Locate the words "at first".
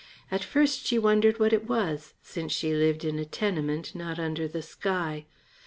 0.31-0.87